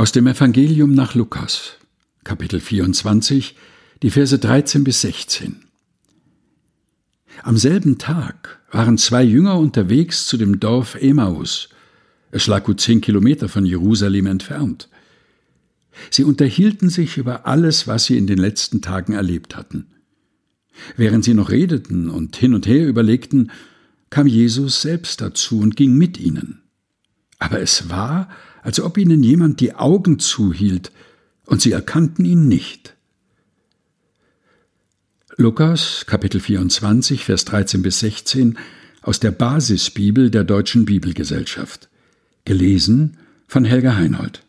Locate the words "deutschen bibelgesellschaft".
40.44-41.88